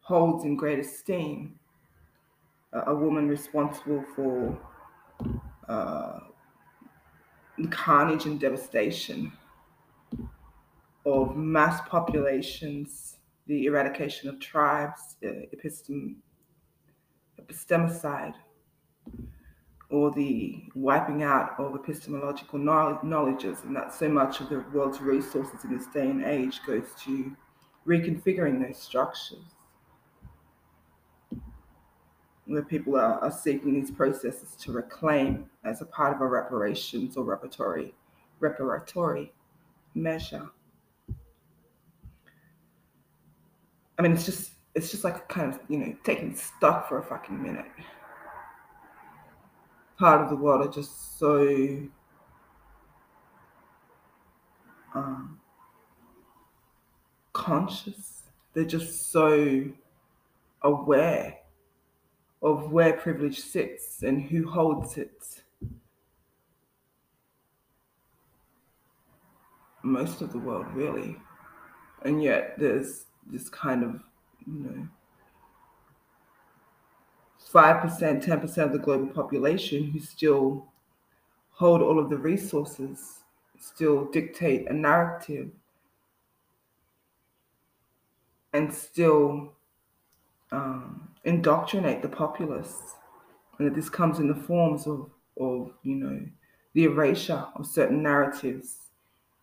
holds 0.00 0.44
in 0.44 0.56
great 0.56 0.78
esteem 0.78 1.58
a 2.72 2.94
woman 2.94 3.28
responsible 3.28 4.02
for 4.16 4.58
uh, 5.68 6.20
carnage 7.70 8.24
and 8.26 8.40
devastation 8.40 9.32
of 11.04 11.36
mass 11.36 11.80
populations, 11.88 13.16
the 13.46 13.66
eradication 13.66 14.28
of 14.28 14.38
tribes, 14.38 15.16
epistem- 15.22 16.16
epistemicide, 17.40 18.34
or 19.90 20.10
the 20.12 20.64
wiping 20.74 21.22
out 21.22 21.58
of 21.58 21.74
epistemological 21.74 22.58
knowledges, 22.58 23.58
and 23.64 23.76
that 23.76 23.92
so 23.92 24.08
much 24.08 24.40
of 24.40 24.48
the 24.48 24.64
world's 24.72 25.00
resources 25.00 25.64
in 25.64 25.76
this 25.76 25.86
day 25.88 26.08
and 26.08 26.24
age 26.24 26.60
goes 26.66 26.94
to 27.04 27.36
reconfiguring 27.86 28.64
those 28.64 28.78
structures 28.78 29.54
where 32.46 32.62
people 32.62 32.96
are, 32.96 33.18
are 33.20 33.30
seeking 33.30 33.74
these 33.74 33.90
processes 33.90 34.56
to 34.56 34.72
reclaim 34.72 35.48
as 35.64 35.80
a 35.80 35.86
part 35.86 36.14
of 36.14 36.20
a 36.20 36.26
reparations 36.26 37.16
or 37.16 37.24
repertory 37.24 37.94
reparatory 38.40 39.30
measure. 39.94 40.50
I 44.02 44.04
mean, 44.04 44.14
it's 44.14 44.26
just 44.26 44.50
it's 44.74 44.90
just 44.90 45.04
like 45.04 45.28
kind 45.28 45.54
of 45.54 45.60
you 45.68 45.78
know 45.78 45.94
taking 46.02 46.34
stock 46.34 46.88
for 46.88 46.98
a 46.98 47.04
fucking 47.04 47.40
minute. 47.40 47.66
Part 49.96 50.20
of 50.22 50.28
the 50.28 50.34
world 50.34 50.66
are 50.66 50.70
just 50.72 51.20
so 51.20 51.86
um, 54.92 55.38
conscious. 57.32 58.22
They're 58.54 58.64
just 58.64 59.12
so 59.12 59.70
aware 60.62 61.38
of 62.42 62.72
where 62.72 62.94
privilege 62.94 63.38
sits 63.38 64.02
and 64.02 64.20
who 64.20 64.50
holds 64.50 64.98
it. 64.98 65.44
Most 69.84 70.22
of 70.22 70.32
the 70.32 70.40
world, 70.40 70.66
really. 70.74 71.18
And 72.04 72.20
yet 72.20 72.58
there's 72.58 73.04
this 73.30 73.48
kind 73.48 73.82
of, 73.82 74.00
you 74.46 74.58
know, 74.64 74.88
5%, 77.52 78.24
10% 78.24 78.58
of 78.58 78.72
the 78.72 78.78
global 78.78 79.08
population 79.08 79.84
who 79.84 80.00
still 80.00 80.66
hold 81.50 81.82
all 81.82 81.98
of 81.98 82.08
the 82.08 82.16
resources, 82.16 83.20
still 83.58 84.06
dictate 84.06 84.68
a 84.68 84.72
narrative, 84.72 85.50
and 88.54 88.72
still 88.72 89.52
um, 90.50 91.08
indoctrinate 91.24 92.02
the 92.02 92.08
populace. 92.08 92.94
And 93.58 93.68
that 93.68 93.74
this 93.74 93.90
comes 93.90 94.18
in 94.18 94.28
the 94.28 94.34
forms 94.34 94.86
of, 94.86 95.10
of, 95.38 95.72
you 95.82 95.96
know, 95.96 96.20
the 96.74 96.84
erasure 96.84 97.46
of 97.54 97.66
certain 97.66 98.02
narratives 98.02 98.78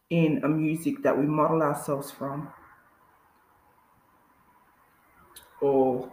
in 0.09 0.41
a 0.43 0.48
music 0.48 1.03
that 1.03 1.17
we 1.17 1.25
model 1.25 1.62
ourselves 1.62 2.09
from. 2.09 2.51
Or, 5.62 6.12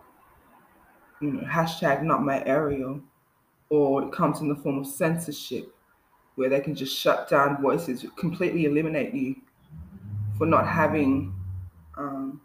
you 1.21 1.33
know, 1.33 1.47
hashtag 1.47 2.03
not 2.03 2.23
my 2.23 2.45
Ariel. 2.45 3.01
Or 3.69 4.05
it 4.05 4.13
comes 4.13 4.41
in 4.41 4.49
the 4.49 4.57
form 4.57 4.79
of 4.79 4.87
censorship, 4.87 5.75
where 6.37 6.49
they 6.49 6.61
can 6.61 6.75
just 6.75 6.97
shut 6.97 7.29
down 7.29 7.61
voices, 7.61 8.05
completely 8.17 8.65
eliminate 8.65 9.13
you 9.13 9.37
for 10.39 10.47
not 10.47 10.69
having 10.69 11.35
um, 11.97 12.41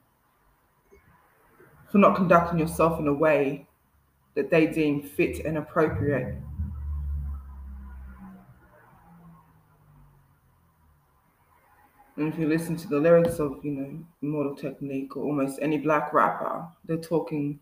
for 1.91 1.97
not 1.97 2.15
conducting 2.15 2.57
yourself 2.57 2.99
in 2.99 3.07
a 3.07 3.13
way 3.13 3.67
that 4.35 4.49
they 4.49 4.65
deem 4.65 5.03
fit 5.03 5.45
and 5.45 5.57
appropriate. 5.57 6.35
And 12.21 12.31
if 12.31 12.39
you 12.39 12.47
listen 12.47 12.75
to 12.75 12.87
the 12.87 12.99
lyrics 12.99 13.39
of, 13.39 13.65
you 13.65 13.71
know, 13.71 14.05
Immortal 14.21 14.55
Technique 14.55 15.17
or 15.17 15.23
almost 15.23 15.57
any 15.59 15.79
black 15.79 16.13
rapper, 16.13 16.67
they're 16.85 16.97
talking 16.97 17.59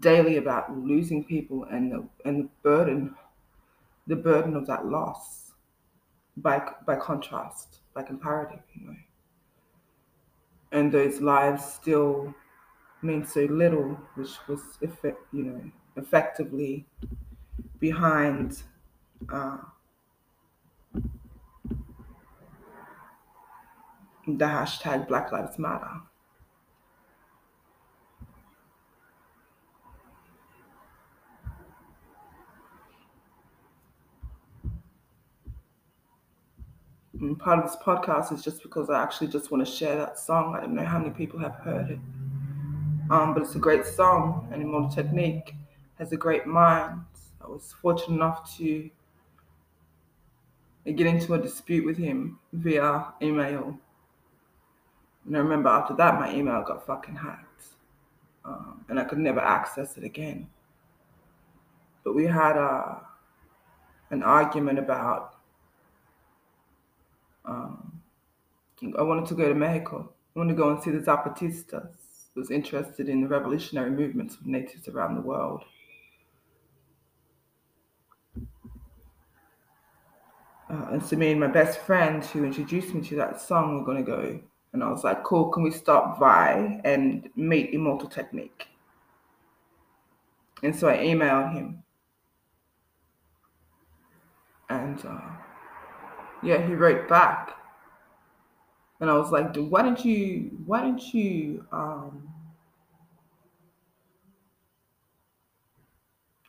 daily 0.00 0.38
about 0.38 0.76
losing 0.76 1.22
people 1.22 1.62
and 1.70 1.92
the 1.92 2.08
and 2.24 2.40
the 2.40 2.48
burden, 2.64 3.14
the 4.08 4.16
burden 4.16 4.56
of 4.56 4.66
that 4.66 4.86
loss. 4.86 5.52
By 6.36 6.68
by 6.84 6.96
contrast, 6.96 7.78
by 7.94 8.02
comparative, 8.02 8.58
you 8.74 8.88
know. 8.88 8.96
And 10.72 10.90
those 10.90 11.20
lives 11.20 11.64
still 11.64 12.34
mean 13.02 13.24
so 13.24 13.42
little, 13.42 13.90
which 14.16 14.36
was 14.48 14.62
effect, 14.82 15.20
you 15.32 15.44
know, 15.44 15.70
effectively 15.94 16.86
behind 17.78 18.64
uh, 19.32 19.58
the 24.26 24.44
hashtag 24.44 25.06
Black 25.06 25.30
Lives 25.32 25.58
Matter. 25.58 26.00
And 37.20 37.38
part 37.38 37.58
of 37.58 37.64
this 37.64 37.76
podcast 37.82 38.32
is 38.32 38.42
just 38.42 38.62
because 38.62 38.90
I 38.90 39.02
actually 39.02 39.28
just 39.28 39.50
want 39.50 39.66
to 39.66 39.72
share 39.72 39.96
that 39.96 40.18
song. 40.18 40.54
I 40.54 40.60
don't 40.60 40.74
know 40.74 40.84
how 40.84 40.98
many 40.98 41.10
people 41.10 41.38
have 41.40 41.54
heard 41.54 41.90
it. 41.90 41.98
Um, 43.08 43.32
but 43.32 43.42
it's 43.42 43.54
a 43.54 43.58
great 43.58 43.86
song, 43.86 44.48
and 44.52 44.60
Immortal 44.60 44.90
Technique 44.90 45.54
has 45.98 46.12
a 46.12 46.16
great 46.16 46.46
mind. 46.46 47.00
I 47.42 47.46
was 47.48 47.74
fortunate 47.80 48.16
enough 48.16 48.56
to 48.58 48.90
get 50.84 51.06
into 51.06 51.34
a 51.34 51.38
dispute 51.38 51.86
with 51.86 51.96
him 51.96 52.38
via 52.52 53.06
email. 53.22 53.78
And 55.26 55.36
I 55.36 55.40
remember 55.40 55.68
after 55.68 55.94
that, 55.94 56.20
my 56.20 56.32
email 56.34 56.62
got 56.62 56.86
fucking 56.86 57.16
hacked. 57.16 57.64
Um, 58.44 58.84
and 58.88 59.00
I 59.00 59.04
could 59.04 59.18
never 59.18 59.40
access 59.40 59.96
it 59.96 60.04
again. 60.04 60.48
But 62.04 62.14
we 62.14 62.26
had 62.26 62.56
a, 62.56 62.60
uh, 62.60 62.98
an 64.10 64.22
argument 64.22 64.78
about 64.78 65.34
um, 67.44 68.00
I 68.96 69.02
wanted 69.02 69.26
to 69.26 69.34
go 69.34 69.48
to 69.48 69.54
Mexico. 69.54 70.12
I 70.34 70.38
wanted 70.38 70.52
to 70.52 70.56
go 70.56 70.70
and 70.70 70.82
see 70.82 70.90
the 70.90 70.98
Zapatistas 70.98 71.88
was 72.34 72.50
interested 72.50 73.08
in 73.08 73.22
the 73.22 73.28
revolutionary 73.28 73.90
movements 73.90 74.34
of 74.34 74.46
natives 74.46 74.88
around 74.88 75.14
the 75.14 75.22
world. 75.22 75.64
Uh, 80.68 80.86
and 80.90 81.04
so 81.04 81.16
me 81.16 81.30
and 81.30 81.40
my 81.40 81.46
best 81.46 81.78
friend 81.78 82.24
who 82.24 82.44
introduced 82.44 82.92
me 82.92 83.00
to 83.00 83.16
that 83.16 83.40
song 83.40 83.78
were 83.78 83.84
going 83.84 84.04
to 84.04 84.10
go. 84.10 84.40
And 84.76 84.84
I 84.84 84.90
was 84.90 85.04
like, 85.04 85.24
cool, 85.24 85.48
can 85.48 85.62
we 85.62 85.70
stop 85.70 86.20
by 86.20 86.82
and 86.84 87.30
meet 87.34 87.72
Immortal 87.72 88.10
Technique? 88.10 88.68
And 90.62 90.76
so 90.76 90.86
I 90.86 90.98
emailed 90.98 91.54
him. 91.54 91.82
And 94.68 95.02
uh, 95.06 95.30
yeah, 96.42 96.66
he 96.66 96.74
wrote 96.74 97.08
back 97.08 97.56
and 99.00 99.08
I 99.08 99.16
was 99.16 99.30
like, 99.30 99.56
why 99.56 99.80
don't 99.80 100.04
you, 100.04 100.50
why 100.66 100.82
don't 100.82 101.14
you, 101.14 101.64
um, 101.72 102.28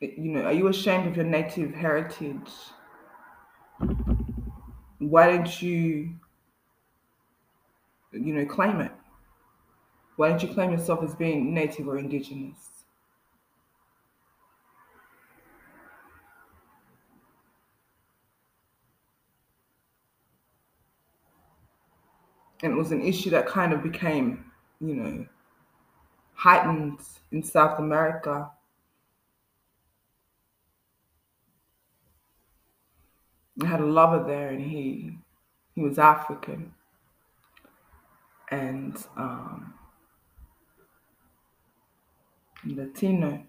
you 0.02 0.34
know, 0.34 0.42
are 0.42 0.52
you 0.52 0.68
ashamed 0.68 1.08
of 1.08 1.16
your 1.16 1.24
native 1.24 1.74
heritage? 1.74 2.52
Why 4.98 5.28
don't 5.28 5.62
you, 5.62 6.20
you 8.12 8.34
know, 8.34 8.46
claim 8.46 8.82
it? 8.82 8.91
Why 10.15 10.30
don't 10.30 10.41
you 10.41 10.50
claim 10.50 10.72
yourself 10.72 11.04
as 11.04 11.13
being 11.15 11.54
native 11.54 11.88
or 11.88 11.98
indigenous? 11.98 12.78
and 22.63 22.74
it 22.74 22.76
was 22.76 22.91
an 22.91 23.02
issue 23.02 23.30
that 23.30 23.48
kind 23.48 23.74
of 23.74 23.84
became, 23.84 24.46
you 24.80 24.96
know, 24.96 25.26
heightened 26.34 27.00
in 27.32 27.43
South 27.43 27.80
America. 27.80 28.50
I 33.62 33.65
had 33.65 33.80
a 33.80 33.86
lover 33.86 34.24
there, 34.26 34.50
and 34.50 34.62
he 34.62 35.17
he 35.76 35.82
was 35.82 36.00
African, 36.00 36.74
and 38.52 38.98
um, 39.16 39.74
Latino. 42.66 43.44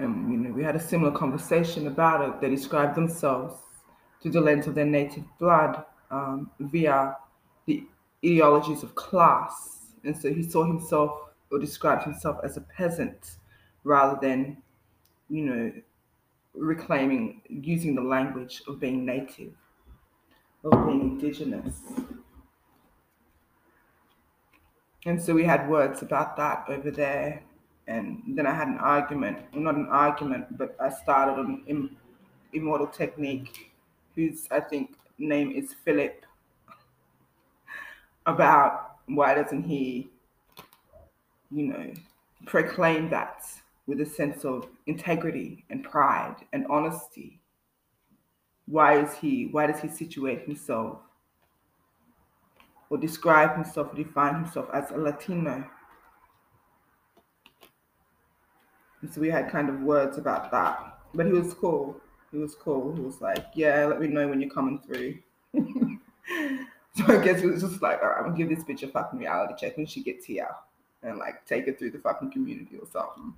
and 0.00 0.32
you 0.32 0.38
know, 0.38 0.50
we 0.50 0.62
had 0.62 0.76
a 0.76 0.80
similar 0.80 1.12
conversation 1.12 1.86
about 1.86 2.26
it. 2.26 2.40
They 2.40 2.48
described 2.48 2.96
themselves 2.96 3.54
through 4.20 4.32
the 4.32 4.40
lens 4.40 4.66
of 4.66 4.74
their 4.74 4.86
native 4.86 5.24
blood 5.38 5.84
um, 6.10 6.50
via 6.58 7.16
the 7.66 7.86
ideologies 8.24 8.82
of 8.82 8.94
class. 8.94 9.92
And 10.04 10.16
so 10.16 10.32
he 10.32 10.42
saw 10.42 10.64
himself 10.64 11.20
or 11.52 11.58
described 11.58 12.04
himself 12.04 12.38
as 12.42 12.56
a 12.56 12.62
peasant 12.62 13.36
rather 13.84 14.18
than 14.20 14.56
you 15.28 15.44
know, 15.44 15.72
reclaiming, 16.54 17.42
using 17.48 17.94
the 17.94 18.02
language 18.02 18.62
of 18.68 18.80
being 18.80 19.04
native, 19.04 19.52
of 20.64 20.86
being 20.86 21.00
indigenous. 21.00 21.80
And 25.06 25.20
so 25.20 25.34
we 25.34 25.44
had 25.44 25.68
words 25.68 26.02
about 26.02 26.36
that 26.36 26.64
over 26.68 26.90
there. 26.90 27.42
And 27.86 28.22
then 28.28 28.46
I 28.46 28.54
had 28.54 28.68
an 28.68 28.78
argument, 28.78 29.38
well, 29.52 29.62
not 29.62 29.74
an 29.74 29.88
argument, 29.90 30.56
but 30.58 30.76
I 30.78 30.90
started 30.90 31.40
an 31.40 31.96
Immortal 32.52 32.86
Technique, 32.86 33.72
whose 34.14 34.46
I 34.50 34.60
think 34.60 34.96
name 35.18 35.50
is 35.50 35.74
Philip, 35.84 36.24
about 38.26 38.96
why 39.06 39.34
doesn't 39.34 39.64
he, 39.64 40.10
you 41.50 41.66
know, 41.66 41.92
proclaim 42.46 43.10
that 43.10 43.44
with 43.90 44.00
a 44.00 44.06
sense 44.06 44.44
of 44.44 44.68
integrity 44.86 45.64
and 45.68 45.82
pride 45.82 46.36
and 46.52 46.64
honesty? 46.70 47.40
Why 48.66 49.00
is 49.00 49.16
he, 49.16 49.48
why 49.50 49.66
does 49.66 49.80
he 49.80 49.88
situate 49.88 50.42
himself 50.42 50.98
or 52.88 52.98
describe 52.98 53.56
himself 53.56 53.92
or 53.92 53.96
define 53.96 54.34
himself 54.34 54.68
as 54.72 54.92
a 54.92 54.96
Latino? 54.96 55.68
And 59.02 59.12
so 59.12 59.20
we 59.20 59.28
had 59.28 59.50
kind 59.50 59.68
of 59.68 59.80
words 59.80 60.18
about 60.18 60.52
that. 60.52 61.00
But 61.12 61.26
he 61.26 61.32
was 61.32 61.52
cool. 61.52 62.00
He 62.30 62.38
was 62.38 62.54
cool. 62.54 62.94
He 62.94 63.00
was 63.00 63.20
like, 63.20 63.44
yeah, 63.54 63.86
let 63.86 64.00
me 64.00 64.06
know 64.06 64.28
when 64.28 64.40
you're 64.40 64.50
coming 64.50 64.78
through. 64.78 65.18
so 66.94 67.06
I 67.08 67.24
guess 67.24 67.42
it 67.42 67.46
was 67.46 67.62
just 67.62 67.82
like, 67.82 68.00
all 68.02 68.10
right, 68.10 68.18
I'm 68.18 68.26
gonna 68.26 68.36
give 68.36 68.50
this 68.50 68.62
bitch 68.62 68.84
a 68.84 68.92
fucking 68.92 69.18
reality 69.18 69.54
check 69.58 69.76
when 69.76 69.86
she 69.86 70.04
gets 70.04 70.26
here 70.26 70.48
and 71.02 71.18
like 71.18 71.44
take 71.44 71.66
it 71.66 71.76
through 71.76 71.90
the 71.90 71.98
fucking 71.98 72.30
community 72.30 72.76
or 72.76 72.86
something. 72.86 73.34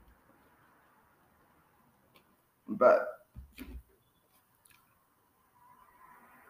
But 2.69 3.07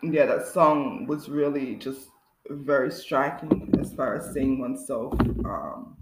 yeah, 0.02 0.26
that 0.26 0.46
song 0.46 1.06
was 1.06 1.28
really 1.28 1.76
just 1.76 2.08
very 2.48 2.90
striking 2.90 3.74
as 3.80 3.92
far 3.94 4.16
as 4.16 4.32
seeing 4.32 4.58
oneself, 4.58 5.14
um, 5.44 5.96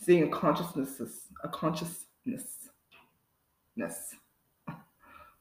seeing 0.00 0.24
a 0.24 0.28
consciousness, 0.28 1.00
a 1.42 1.48
consciousness 1.48 2.60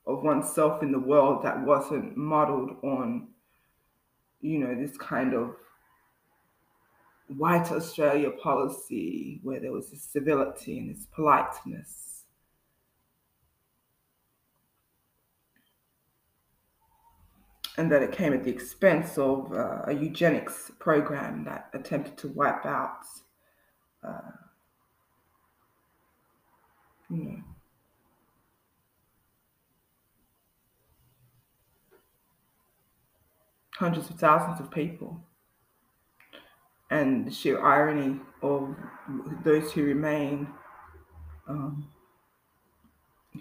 of 0.09 0.23
oneself 0.23 0.81
in 0.81 0.91
the 0.91 0.99
world 0.99 1.43
that 1.43 1.59
wasn't 1.63 2.15
modeled 2.17 2.71
on, 2.83 3.27
you 4.41 4.59
know, 4.59 4.75
this 4.75 4.97
kind 4.97 5.33
of 5.33 5.55
white 7.37 7.71
Australia 7.71 8.31
policy 8.31 9.39
where 9.43 9.59
there 9.59 9.71
was 9.71 9.91
this 9.91 10.03
civility 10.03 10.79
and 10.79 10.95
this 10.95 11.05
politeness. 11.13 12.18
And 17.79 17.89
that 17.93 18.03
it 18.03 18.11
came 18.11 18.33
at 18.33 18.43
the 18.43 18.51
expense 18.51 19.17
of 19.17 19.53
uh, 19.53 19.83
a 19.87 19.93
eugenics 19.93 20.69
program 20.79 21.45
that 21.45 21.69
attempted 21.73 22.17
to 22.17 22.27
wipe 22.27 22.65
out, 22.65 23.05
uh, 24.05 24.31
you 27.09 27.23
know, 27.23 27.37
hundreds 33.75 34.09
of 34.09 34.19
thousands 34.19 34.59
of 34.59 34.69
people. 34.69 35.21
And 36.91 37.27
the 37.27 37.31
sheer 37.31 37.63
irony 37.63 38.19
of 38.41 38.75
those 39.45 39.71
who 39.71 39.85
remain, 39.85 40.49
um, 41.47 41.87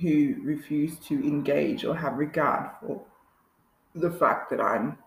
who 0.00 0.36
refuse 0.44 0.96
to 1.08 1.14
engage 1.26 1.84
or 1.84 1.96
have 1.96 2.18
regard 2.18 2.70
for 2.80 3.04
the 3.98 4.10
fact 4.10 4.50
that 4.50 4.60
I'm, 4.60 4.98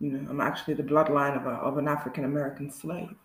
you 0.00 0.12
know, 0.12 0.30
I'm 0.30 0.40
actually 0.40 0.74
the 0.74 0.82
bloodline 0.82 1.36
of, 1.36 1.46
a, 1.46 1.50
of 1.50 1.78
an 1.78 1.88
African 1.88 2.24
American 2.24 2.70
slave. 2.70 3.16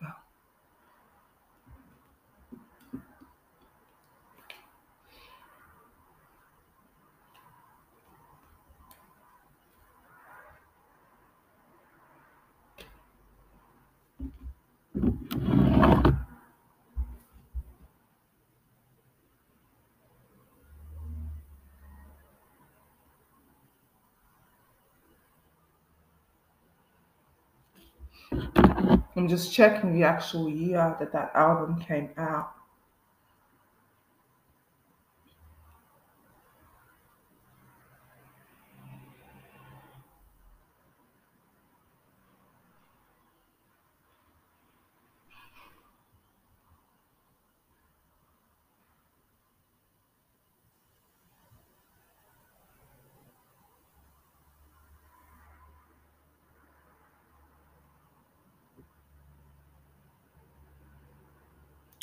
I'm 28.31 29.27
just 29.27 29.53
checking 29.53 29.93
the 29.93 30.03
actual 30.03 30.49
year 30.49 30.95
that 30.99 31.11
that 31.13 31.31
album 31.35 31.79
came 31.81 32.09
out. 32.17 32.51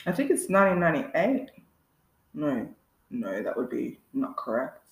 I 0.07 0.12
think 0.12 0.31
it's 0.31 0.49
1998. 0.49 1.51
No, 2.35 2.69
no, 3.11 3.42
that 3.42 3.57
would 3.57 3.71
be 3.71 4.01
not 4.14 4.37
correct. 4.37 4.88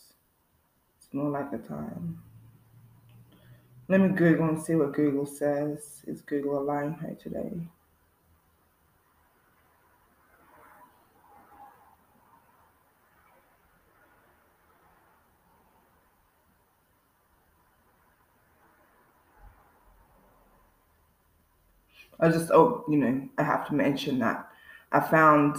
It's 0.98 1.14
more 1.14 1.30
like 1.30 1.52
the 1.52 1.58
time. 1.58 2.20
Let 3.88 4.02
me 4.02 4.08
Google 4.10 4.46
and 4.50 4.60
see 4.62 4.74
what 4.74 4.92
Google 4.92 5.24
says. 5.24 6.02
Is 6.06 6.20
Google 6.20 6.58
allowing 6.58 6.92
her 6.96 7.14
today? 7.14 7.66
I 22.18 22.28
just, 22.28 22.50
oh, 22.50 22.84
you 22.88 22.96
know, 22.98 23.28
I 23.38 23.42
have 23.44 23.66
to 23.68 23.74
mention 23.74 24.18
that 24.20 24.48
I 24.94 25.00
found 25.00 25.56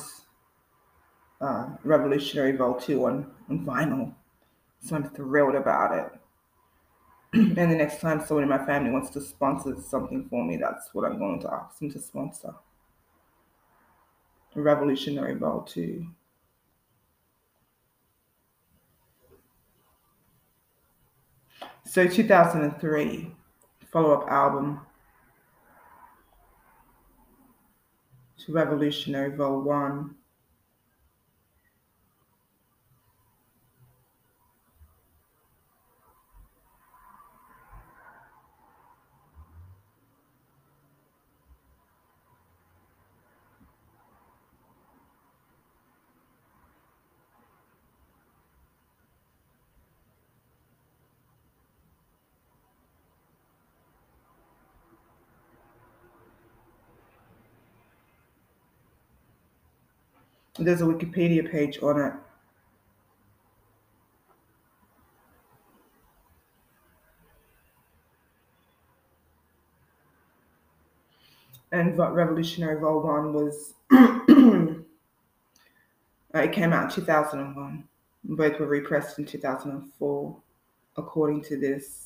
uh, 1.41 1.67
Revolutionary 1.83 2.53
Vol 2.53 2.75
2 2.75 3.05
on, 3.05 3.31
on 3.49 3.65
vinyl. 3.65 4.13
So 4.79 4.95
I'm 4.95 5.09
thrilled 5.09 5.55
about 5.55 5.97
it. 5.97 6.19
and 7.57 7.57
the 7.57 7.75
next 7.75 7.99
time 7.99 8.25
someone 8.25 8.43
in 8.43 8.49
my 8.49 8.65
family 8.65 8.91
wants 8.91 9.09
to 9.09 9.19
sponsor 9.19 9.75
something 9.81 10.25
for 10.29 10.45
me, 10.45 10.55
that's 10.55 10.93
what 10.93 11.03
I'm 11.05 11.19
going 11.19 11.41
to 11.41 11.53
ask 11.53 11.79
them 11.79 11.91
to 11.91 11.99
sponsor. 11.99 12.53
Revolutionary 14.55 15.33
Vol 15.33 15.63
2. 15.63 16.07
So 21.83 22.07
2003, 22.07 23.35
follow-up 23.91 24.29
album 24.29 24.79
to 28.45 28.51
Revolutionary 28.51 29.35
Vol 29.35 29.61
1. 29.61 30.15
There's 60.57 60.81
a 60.81 60.85
Wikipedia 60.85 61.49
page 61.49 61.79
on 61.81 61.99
it. 61.99 62.13
And 71.71 71.97
Revolutionary 71.97 72.79
Vol 72.79 73.01
1 73.01 73.33
was 73.33 73.73
Uh, 76.35 76.39
it 76.39 76.51
came 76.51 76.73
out 76.73 76.83
in 76.83 76.89
2001. 76.89 77.83
Both 78.25 78.59
were 78.59 78.65
repressed 78.65 79.19
in 79.19 79.25
2004, 79.25 80.37
according 80.97 81.43
to 81.43 81.57
this. 81.57 82.04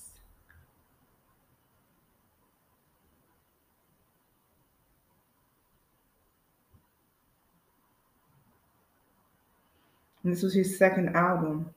And 10.23 10.34
this 10.34 10.43
was 10.43 10.53
his 10.53 10.77
second 10.77 11.15
album. 11.15 11.73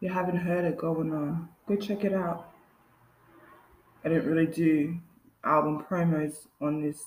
you 0.00 0.08
haven't 0.08 0.36
heard 0.36 0.64
it 0.64 0.78
going 0.78 1.12
on, 1.12 1.48
go 1.66 1.76
check 1.76 2.04
it 2.04 2.14
out. 2.14 2.57
I 4.08 4.12
didn't 4.12 4.30
really 4.30 4.46
do 4.46 4.98
album 5.44 5.84
promos 5.86 6.46
on 6.62 6.80
this 6.80 7.04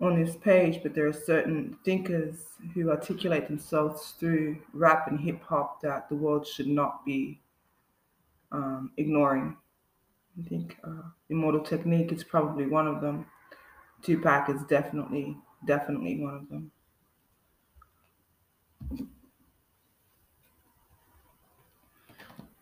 on 0.00 0.20
this 0.20 0.34
page, 0.34 0.82
but 0.82 0.92
there 0.92 1.06
are 1.06 1.12
certain 1.12 1.76
thinkers 1.84 2.34
who 2.74 2.90
articulate 2.90 3.46
themselves 3.46 4.16
through 4.18 4.58
rap 4.72 5.06
and 5.06 5.20
hip 5.20 5.40
hop 5.44 5.80
that 5.82 6.08
the 6.08 6.16
world 6.16 6.44
should 6.44 6.66
not 6.66 7.04
be 7.04 7.40
um, 8.50 8.90
ignoring. 8.96 9.56
I 10.36 10.48
think 10.48 10.78
uh, 10.82 11.08
Immortal 11.30 11.60
Technique 11.60 12.10
is 12.10 12.24
probably 12.24 12.66
one 12.66 12.88
of 12.88 13.00
them. 13.00 13.24
Tupac 14.02 14.48
is 14.50 14.64
definitely, 14.64 15.36
definitely 15.64 16.20
one 16.20 16.34
of 16.34 16.48
them. 16.48 16.72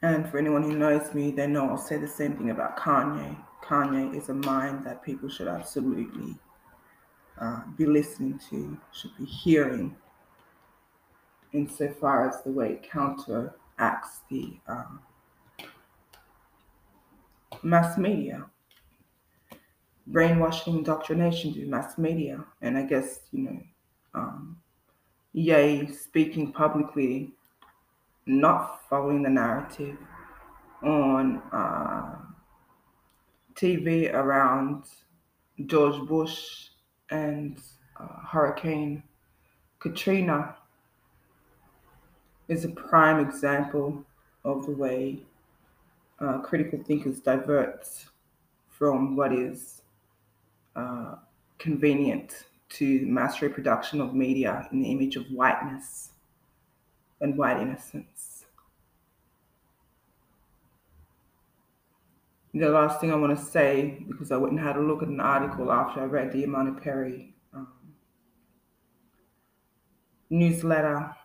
And 0.03 0.29
for 0.29 0.39
anyone 0.39 0.65
who 0.65 0.77
knows 0.77 1.15
me, 1.15 1.31
they 1.31 1.47
know 1.47 1.69
I'll 1.69 1.79
say 1.79 1.97
the 1.97 2.09
same 2.09 2.37
thing 2.37 2.51
about 2.51 2.77
Kanye. 2.77 3.37
Kanye 3.65 4.17
is 4.17 4.29
a 4.29 4.35
mind 4.35 4.85
that 4.85 5.05
people 5.05 5.29
should 5.29 5.47
absolutely 5.47 6.37
uh, 7.41 7.63
be 7.77 7.87
listening 7.87 8.41
to, 8.51 8.77
should 8.93 9.17
be 9.17 9.25
hearing, 9.25 9.95
insofar 11.53 12.29
as 12.29 12.43
the 12.43 12.51
way 12.51 12.73
it 12.73 12.91
counteracts 12.91 14.21
the 14.29 14.59
um, 14.67 15.01
mass 17.63 17.97
media. 17.97 18.47
Brainwashing 20.09 20.79
indoctrination 20.79 21.55
through 21.55 21.67
mass 21.67 21.97
media. 21.97 22.45
And 22.61 22.77
I 22.77 22.83
guess, 22.83 23.21
you 23.31 23.43
know, 23.45 23.61
um, 24.15 24.57
Ye 25.33 25.87
speaking 25.87 26.53
publicly 26.53 27.33
not 28.27 28.81
following 28.89 29.23
the 29.23 29.31
narrative 29.31 29.97
on 30.83 31.43
uh, 31.53 32.17
TV 33.55 34.13
around 34.13 34.85
George 35.67 36.01
Bush 36.09 36.69
and 37.11 37.61
uh, 38.01 38.07
Hurricane 38.29 39.03
Katrina 39.79 40.57
is 42.49 42.65
a 42.65 42.69
prime 42.69 43.21
example 43.21 44.05
of 44.45 44.67
the 44.67 44.73
way 44.73 45.25
uh, 46.21 46.39
critical 46.39 46.83
thinkers 46.83 47.21
divert 47.21 47.87
from 48.69 49.17
what 49.17 49.33
is 49.33 49.83
uh, 50.77 51.17
convenient 51.59 52.47
to 52.69 53.05
mass 53.07 53.43
reproduction 53.43 54.01
of 54.01 54.15
media 54.15 54.69
in 54.73 54.81
the 54.81 54.91
image 54.91 55.17
of 55.17 55.27
whiteness 55.27 56.12
and 57.23 57.39
white 57.39 57.59
innocence. 57.59 58.45
The 62.53 62.69
last 62.69 63.01
thing 63.01 63.11
I 63.11 63.17
want 63.17 63.39
to 63.39 63.43
say, 63.43 64.05
because 64.07 64.31
I 64.31 64.37
went 64.37 64.53
and 64.53 64.61
had 64.61 64.77
a 64.77 64.81
look 64.81 65.03
at 65.03 65.09
an 65.09 65.21
article 65.21 65.73
after 65.73 66.01
I 66.01 66.05
read 66.05 66.33
the 66.33 66.43
Imani 66.43 66.79
Perry 66.79 67.35
um, 67.55 67.69
newsletter. 70.29 71.17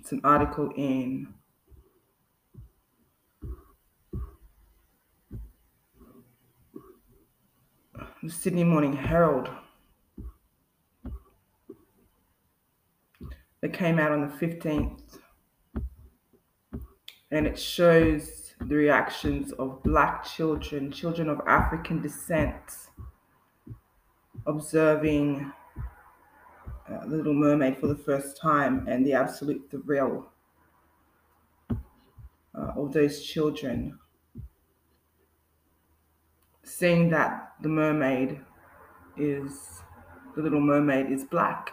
It's 0.00 0.12
an 0.12 0.20
article 0.22 0.70
in 0.76 1.34
the 8.22 8.30
Sydney 8.30 8.64
Morning 8.64 8.92
Herald 8.92 9.50
that 13.60 13.72
came 13.72 13.98
out 13.98 14.12
on 14.12 14.20
the 14.20 14.46
15th. 14.46 15.18
And 17.30 17.46
it 17.46 17.58
shows 17.58 18.54
the 18.60 18.74
reactions 18.74 19.52
of 19.52 19.82
black 19.82 20.24
children, 20.24 20.90
children 20.90 21.28
of 21.28 21.40
African 21.46 22.00
descent, 22.00 22.88
observing 24.46 25.52
uh, 26.90 27.04
Little 27.06 27.34
Mermaid 27.34 27.78
for 27.78 27.86
the 27.86 27.96
first 27.96 28.36
time 28.36 28.86
and 28.88 29.04
the 29.04 29.12
absolute 29.12 29.70
thrill 29.70 30.30
uh, 31.70 32.72
of 32.76 32.92
those 32.92 33.22
children. 33.22 33.98
Seeing 36.64 37.10
that 37.10 37.52
the 37.62 37.68
mermaid 37.68 38.40
is, 39.16 39.82
the 40.36 40.42
Little 40.42 40.60
Mermaid 40.60 41.10
is 41.10 41.24
black. 41.24 41.72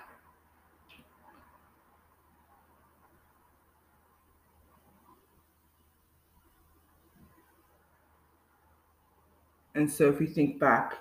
And 9.76 9.92
so 9.92 10.08
if 10.08 10.20
we 10.20 10.26
think 10.26 10.60
back 10.60 10.94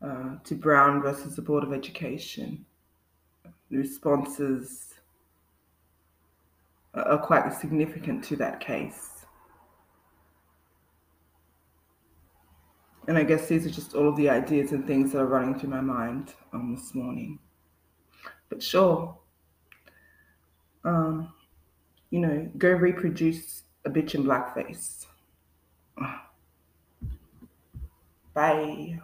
uh, 0.00 0.36
to 0.44 0.54
Brown 0.54 1.02
versus 1.02 1.34
the 1.34 1.42
Board 1.42 1.64
of 1.64 1.72
Education, 1.72 2.64
the 3.68 3.76
responses 3.76 4.94
are 6.94 7.18
quite 7.18 7.52
significant 7.52 8.24
to 8.24 8.36
that 8.36 8.60
case. 8.60 9.26
And 13.08 13.18
I 13.18 13.24
guess 13.24 13.48
these 13.48 13.66
are 13.66 13.70
just 13.70 13.94
all 13.94 14.08
of 14.08 14.16
the 14.16 14.30
ideas 14.30 14.72
and 14.72 14.86
things 14.86 15.12
that 15.12 15.18
are 15.18 15.26
running 15.26 15.58
through 15.58 15.70
my 15.70 15.80
mind 15.80 16.32
um, 16.52 16.74
this 16.74 16.94
morning. 16.94 17.38
But 18.48 18.62
sure, 18.62 19.16
um, 20.84 21.32
you 22.10 22.20
know, 22.20 22.50
go 22.56 22.70
reproduce 22.70 23.62
a 23.84 23.90
bitch 23.90 24.14
in 24.14 24.24
blackface. 24.24 25.06
Bye. 28.36 29.00